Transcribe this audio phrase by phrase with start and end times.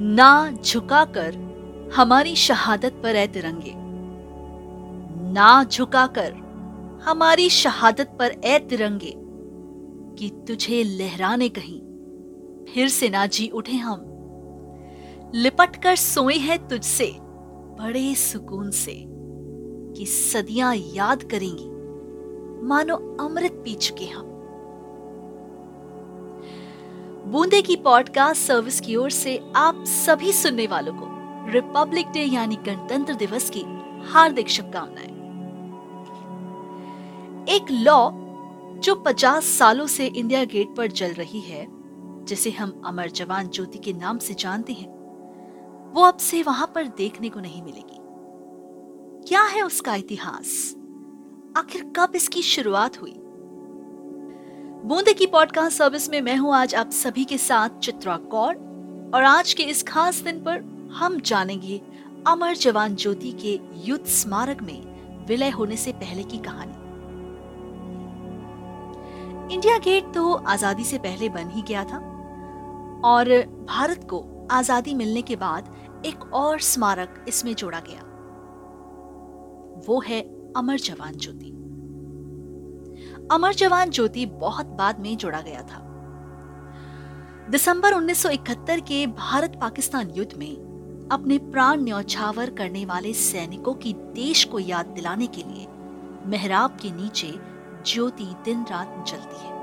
[0.00, 1.34] ना झुकाकर
[1.94, 3.72] हमारी शहादत पर ए तिरंगे।
[5.32, 6.32] ना झुकाकर
[7.04, 9.14] हमारी शहादत पर ए तिरंगे
[10.18, 11.80] कि तुझे लहराने कहीं
[12.64, 14.04] फिर से ना जी उठे हम।
[15.34, 17.12] लिपट कर सोए हैं तुझसे
[17.80, 19.04] बड़े सुकून से
[19.96, 21.68] कि सदियाँ याद करेंगी।
[22.66, 24.27] मानो अमृत पी चुके हम।
[27.28, 31.06] बूंदे की पॉडकास्ट सर्विस की ओर से आप सभी सुनने वालों को
[31.50, 33.64] रिपब्लिक डे यानी गणतंत्र दिवस की
[34.08, 35.08] हार्दिक शुभकामनाएँ।
[37.48, 38.10] एक लॉ
[38.80, 41.66] जो 50 सालों से इंडिया गेट पर चल रही है,
[42.24, 44.88] जिसे हम अमर जवान ज्योति के नाम से जानते हैं,
[45.92, 47.98] वो अब से वहाँ पर देखने को नहीं मिलेगी।
[49.28, 50.74] क्या है उसका इतिहास?
[51.56, 53.20] आखिर कब इसकी शुरुआत हुई?
[54.78, 58.54] बूंदे की पॉडकास्ट सर्विस में मैं हूँ आज आप सभी के साथ चित्रा कौर।
[59.14, 60.60] और आज के इस खास दिन पर
[60.94, 61.80] हम जानेंगे
[62.26, 66.72] अमर जवान ज्योति के युद्ध स्मारक में विलय होने से पहले की कहानी।
[69.54, 71.98] इंडिया गेट तो आज़ादी से पहले बन ही गया था।
[73.04, 73.28] और
[73.68, 75.74] भारत को आज़ादी मिलने के बाद
[76.06, 78.02] एक और स्मारक इसमें जोड़ा गया।
[79.88, 80.20] वो है
[80.56, 81.57] अमर जवान ज्योति।
[83.30, 85.84] अमर जवान ज्योति बहुत बाद में जोड़ा गया था।
[87.50, 94.44] दिसंबर 1971 के भारत पाकिस्तान युद्ध में अपने प्राण न्यौछावर करने वाले सैनिकों की देश
[94.44, 95.66] को याद दिलाने के लिए
[96.26, 97.34] मेहराब के नीचे
[97.86, 99.56] ज्योति दिन रात जलती है।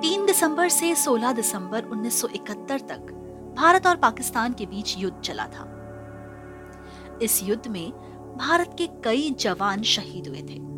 [0.00, 3.12] 3 दिसंबर से 16 दिसंबर 1971 तक
[3.56, 5.68] भारत और पाकिस्तान के बीच युद्ध चला था।
[7.22, 7.90] इस युद्ध में
[8.38, 10.72] भारत के कई जवान शहीद हुए थे।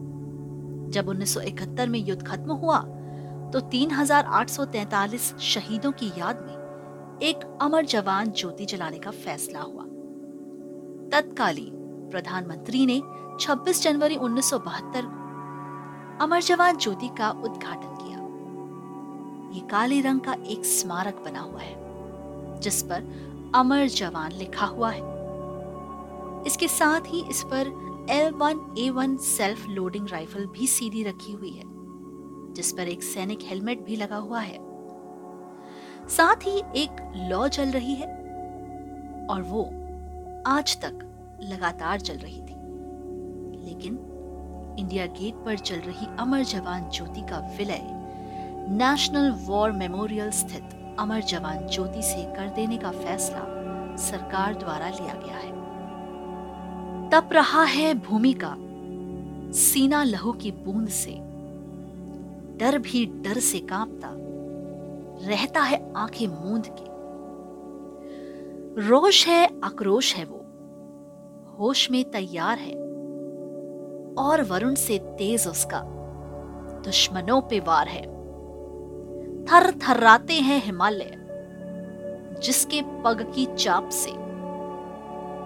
[0.95, 2.79] जब 1971 में युद्ध खत्म हुआ
[3.53, 9.85] तो 3,843 शहीदों की याद में एक अमर जवान ज्योति जलाने का फैसला हुआ।
[11.11, 11.75] तत्कालीन
[12.11, 13.01] प्रधानमंत्री ने
[13.41, 15.23] 26 जनवरी 1972 को
[16.25, 18.19] अमर जवान ज्योति का उद्घाटन किया।
[19.55, 21.75] ये काले रंग का एक स्मारक बना हुआ है
[22.61, 23.01] जिस पर
[23.55, 25.03] अमर जवान लिखा हुआ है।
[26.47, 27.69] इसके साथ ही इस पर
[28.11, 31.63] L1A1 सेल्फ लोडिंग राइफल भी सीधी रखी हुई है,
[32.55, 34.59] जिस पर एक सैनिक हेलमेट भी लगा हुआ है।
[36.09, 38.07] साथ ही एक लॉ चल रही है,
[39.31, 39.65] और वो
[40.47, 40.99] आज तक
[41.43, 42.55] लगातार चल रही थी।
[43.65, 43.99] लेकिन
[44.79, 47.81] इंडिया गेट पर चल रही अमर जवान ज्योति का विलय
[48.71, 53.45] नेशनल वॉर मेमोरियल स्थित अमर जवान ज्योति से कर देने का फैसला
[53.97, 55.64] सरकार द्वारा लिया गया है।
[57.15, 58.57] तप रहा है भूमि का।
[59.53, 61.11] सीना लहू की बूंद से,
[62.57, 64.11] डर भी डर से कांपता।
[65.29, 66.85] रहता है आँखें मूंद के।
[68.89, 70.45] रोष है, आक्रोश है वो।
[71.59, 72.75] होश में तैयार है।
[74.15, 75.83] और वरुण से तेज उसका।
[76.85, 78.03] दुश्मनों पे वार है।
[79.45, 81.17] थर थर्राते हैं हिमालय,
[82.43, 84.24] जिसके पग की चाप से।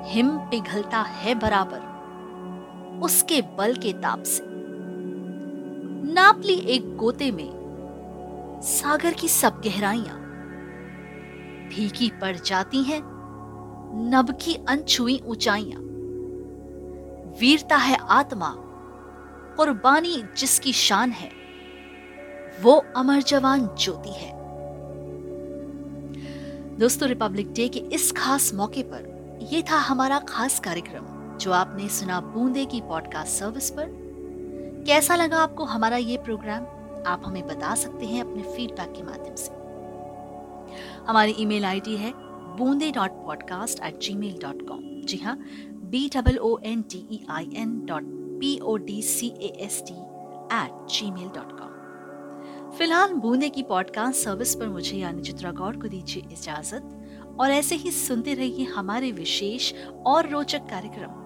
[0.04, 4.44] हिम पिघलता है बराबर उसके बल के ताप से।
[6.12, 10.16] नाप ली एक गोते में सागर की सब गहराइयाँ
[11.70, 13.00] फीकी पड़ जाती हैं
[14.10, 15.80] नब की अनछुई ऊंचाइयाँ।
[17.40, 18.54] वीरता है आत्मा,
[19.56, 21.30] कुर्बानी जिसकी शान है,
[22.62, 24.32] वो अमर जवान ज्योति है।
[26.78, 29.17] दोस्तों, रिपब्लिक डे के इस खास मौके पर
[29.48, 31.04] ये था हमारा खास कार्यक्रम,
[31.38, 33.86] जो आपने सुना बूंदे की पॉडकास्ट सर्विस पर।
[34.86, 36.64] कैसा लगा आपको हमारा ये प्रोग्राम
[37.06, 39.50] आप हमें बता सकते हैं अपने फीडबैक के माध्यम से।
[41.08, 42.12] हमारी ईमेल आईडी है
[42.56, 45.38] बूंदे dot podcast at gmail dot com जी हाँ
[45.70, 48.02] B double O N T E I N dot
[48.40, 49.94] P O D C A S T
[50.56, 55.88] at gmail dot com फ़िलहाल बूंदे की पॉडकास्ट सर्विस पर मुझे यानी चित्रा गौड़ को
[55.88, 56.97] दीजिए इजाज़त।
[57.40, 59.72] और ऐसे ही सुनते रहिए हमारे विशेष
[60.06, 61.17] और रोचक कार्यक्रम।